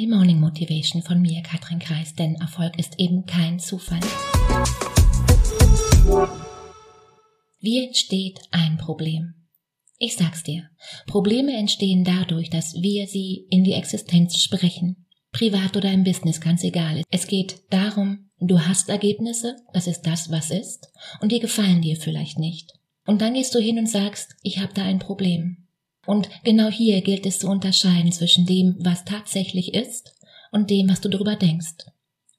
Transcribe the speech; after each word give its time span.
die 0.00 0.06
Morning 0.06 0.40
Motivation 0.40 1.02
von 1.02 1.20
mir, 1.20 1.42
Katrin 1.42 1.78
Kreis, 1.78 2.14
denn 2.14 2.36
Erfolg 2.36 2.78
ist 2.78 2.98
eben 2.98 3.26
kein 3.26 3.58
Zufall. 3.58 4.00
Wie 7.60 7.84
entsteht 7.84 8.40
ein 8.50 8.78
Problem? 8.78 9.34
Ich 9.98 10.16
sag's 10.16 10.42
dir. 10.42 10.70
Probleme 11.06 11.54
entstehen 11.54 12.02
dadurch, 12.02 12.48
dass 12.48 12.80
wir 12.80 13.06
sie 13.08 13.46
in 13.50 13.62
die 13.62 13.74
Existenz 13.74 14.42
sprechen. 14.42 15.06
Privat 15.32 15.76
oder 15.76 15.92
im 15.92 16.02
Business, 16.02 16.40
ganz 16.40 16.64
egal. 16.64 17.02
Es 17.10 17.26
geht 17.26 17.60
darum, 17.68 18.30
du 18.38 18.58
hast 18.58 18.88
Ergebnisse, 18.88 19.56
das 19.74 19.86
ist 19.86 20.00
das, 20.04 20.30
was 20.30 20.50
ist, 20.50 20.90
und 21.20 21.30
die 21.30 21.40
gefallen 21.40 21.82
dir 21.82 21.96
vielleicht 21.96 22.38
nicht. 22.38 22.72
Und 23.04 23.20
dann 23.20 23.34
gehst 23.34 23.54
du 23.54 23.58
hin 23.58 23.78
und 23.78 23.86
sagst, 23.86 24.34
ich 24.42 24.60
habe 24.60 24.72
da 24.72 24.82
ein 24.82 24.98
Problem. 24.98 25.68
Und 26.10 26.28
genau 26.42 26.70
hier 26.70 27.02
gilt 27.02 27.24
es 27.24 27.38
zu 27.38 27.46
unterscheiden 27.46 28.10
zwischen 28.10 28.44
dem, 28.44 28.74
was 28.80 29.04
tatsächlich 29.04 29.74
ist, 29.74 30.12
und 30.50 30.68
dem, 30.68 30.88
was 30.88 31.00
du 31.00 31.08
darüber 31.08 31.36
denkst. 31.36 31.86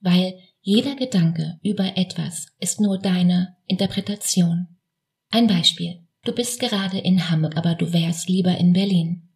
Weil 0.02 0.38
jeder 0.60 0.98
Gedanke 0.98 1.58
über 1.64 1.96
etwas 1.96 2.48
ist 2.60 2.82
nur 2.82 2.98
deine 2.98 3.56
Interpretation. 3.68 4.68
Ein 5.30 5.48
Beispiel. 5.48 6.02
Du 6.26 6.34
bist 6.34 6.60
gerade 6.60 6.98
in 6.98 7.30
Hamburg, 7.30 7.56
aber 7.56 7.76
du 7.76 7.94
wärst 7.94 8.28
lieber 8.28 8.58
in 8.58 8.74
Berlin. 8.74 9.30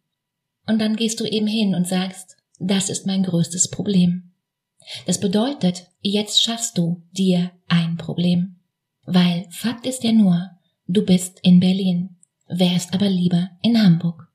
Und 0.66 0.80
dann 0.82 0.96
gehst 0.96 1.18
du 1.20 1.24
eben 1.24 1.46
hin 1.46 1.74
und 1.74 1.88
sagst, 1.88 2.36
das 2.58 2.90
ist 2.90 3.06
mein 3.06 3.22
größtes 3.22 3.70
Problem. 3.70 4.34
Das 5.06 5.18
bedeutet, 5.18 5.86
jetzt 6.02 6.42
schaffst 6.42 6.76
du 6.76 7.02
dir 7.10 7.52
ein 7.68 7.96
Problem. 7.96 8.56
Weil 9.06 9.46
Fakt 9.48 9.86
ist 9.86 10.04
ja 10.04 10.12
nur, 10.12 10.50
du 10.88 11.06
bist 11.06 11.40
in 11.42 11.58
Berlin, 11.58 12.16
wärst 12.48 12.92
aber 12.92 13.08
lieber 13.08 13.48
in 13.62 13.82
Hamburg. 13.82 14.25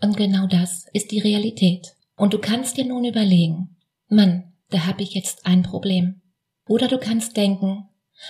Und 0.00 0.16
genau 0.16 0.46
das 0.46 0.86
ist 0.92 1.10
die 1.10 1.20
Realität. 1.20 1.96
Und 2.16 2.32
du 2.32 2.38
kannst 2.38 2.76
dir 2.76 2.84
nun 2.84 3.04
überlegen, 3.04 3.76
Mann, 4.08 4.52
da 4.70 4.86
habe 4.86 5.02
ich 5.02 5.14
jetzt 5.14 5.46
ein 5.46 5.62
Problem. 5.62 6.20
Oder 6.68 6.88
du 6.88 6.98
kannst 6.98 7.36
denken, 7.36 7.88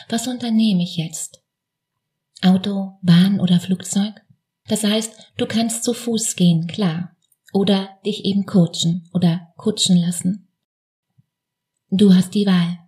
was 0.09 0.27
unternehme 0.27 0.83
ich 0.83 0.97
jetzt? 0.97 1.43
Auto, 2.43 2.99
Bahn 3.03 3.41
oder 3.41 3.61
Flugzeug? 3.61 4.15
Das 4.69 4.85
heißt, 4.85 5.33
du 5.37 5.47
kannst 5.47 5.85
zu 5.85 5.95
Fuß 5.95 6.37
gehen, 6.37 6.67
klar. 6.67 7.17
Oder 7.53 7.89
dich 8.05 8.25
eben 8.25 8.45
coachen 8.45 9.09
oder 9.15 9.53
kutschen 9.57 9.97
lassen. 9.97 10.49
Du 11.91 12.15
hast 12.15 12.35
die 12.35 12.47
Wahl. 12.47 12.79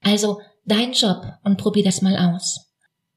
Also 0.00 0.40
dein 0.64 0.92
Job 0.92 1.24
und 1.42 1.58
probier 1.58 1.84
das 1.84 2.00
mal 2.02 2.16
aus. 2.16 2.70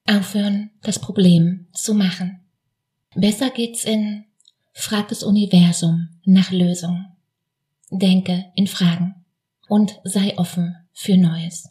Aufhören, 0.08 0.72
das 0.82 1.00
Problem 1.00 1.68
zu 1.74 1.94
machen. 1.94 2.44
Besser 3.16 3.52
geht's 3.52 3.86
in 3.86 4.26
Frag 4.80 5.10
das 5.10 5.24
Universum 5.24 6.08
nach 6.24 6.52
Lösungen. 6.52 7.08
Denke 7.92 8.46
in 8.56 8.66
Fragen 8.66 9.26
und 9.68 10.00
sei 10.06 10.38
offen 10.38 10.78
für 10.94 11.18
Neues. 11.18 11.70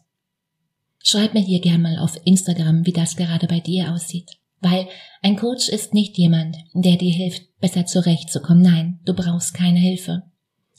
Schreib 1.03 1.33
mir 1.33 1.41
hier 1.41 1.59
gern 1.59 1.81
mal 1.81 1.97
auf 1.97 2.19
Instagram, 2.23 2.85
wie 2.85 2.93
das 2.93 3.15
gerade 3.15 3.47
bei 3.47 3.61
dir 3.61 3.91
aussieht. 3.91 4.37
Weil 4.61 4.87
ein 5.23 5.37
Coach 5.37 5.69
ist 5.69 5.95
nicht 5.95 6.19
jemand, 6.19 6.55
der 6.73 6.97
dir 6.97 7.11
hilft, 7.11 7.41
besser 7.59 7.87
zurechtzukommen. 7.87 8.61
Nein, 8.61 8.99
du 9.05 9.15
brauchst 9.15 9.55
keine 9.55 9.79
Hilfe. 9.79 10.21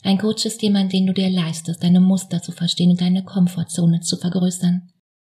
Ein 0.01 0.17
Coach 0.17 0.45
ist 0.45 0.61
jemand, 0.61 0.93
den 0.93 1.07
du 1.07 1.13
dir 1.13 1.29
leistest, 1.29 1.83
deine 1.83 1.99
Muster 1.99 2.41
zu 2.41 2.53
verstehen 2.53 2.91
und 2.91 3.01
deine 3.01 3.25
Komfortzone 3.25 3.99
zu 3.99 4.15
vergrößern 4.15 4.89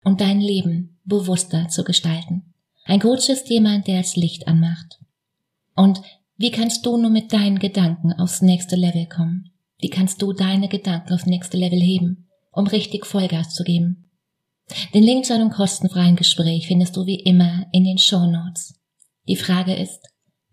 und 0.05 0.21
dein 0.21 0.39
Leben 0.39 0.97
bewusster 1.03 1.67
zu 1.67 1.83
gestalten. 1.83 2.53
Ein 2.85 3.01
Coach 3.01 3.27
ist 3.27 3.49
jemand, 3.49 3.87
der 3.87 3.97
das 3.97 4.15
Licht 4.15 4.47
anmacht. 4.47 4.99
Und 5.75 6.01
wie 6.37 6.51
kannst 6.51 6.85
du 6.85 6.97
nur 6.97 7.09
mit 7.09 7.31
deinen 7.31 7.59
Gedanken 7.59 8.11
aufs 8.13 8.41
nächste 8.41 8.75
Level 8.75 9.07
kommen? 9.07 9.51
Wie 9.79 9.89
kannst 9.89 10.21
du 10.21 10.33
deine 10.33 10.67
Gedanken 10.67 11.13
aufs 11.13 11.25
nächste 11.25 11.57
Level 11.57 11.79
heben, 11.79 12.29
um 12.51 12.67
richtig 12.67 13.05
Vollgas 13.05 13.53
zu 13.53 13.63
geben? 13.63 14.09
Den 14.93 15.03
Link 15.03 15.25
zu 15.25 15.33
einem 15.33 15.49
kostenfreien 15.49 16.15
Gespräch 16.15 16.67
findest 16.67 16.95
du 16.97 17.05
wie 17.05 17.19
immer 17.19 17.67
in 17.71 17.83
den 17.83 17.97
Show 17.97 18.25
Notes. 18.25 18.73
Die 19.27 19.35
Frage 19.35 19.75
ist, 19.75 20.01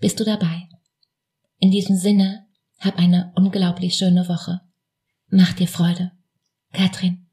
bist 0.00 0.21
du 0.21 0.25
dabei? 0.25 0.69
In 1.59 1.71
diesem 1.71 1.97
Sinne, 1.97 2.47
hab 2.78 2.98
eine 2.98 3.32
unglaublich 3.37 3.94
schöne 3.94 4.28
Woche. 4.28 4.60
Mach 5.28 5.53
dir 5.53 5.69
Freude. 5.69 6.12
Katrin. 6.72 7.26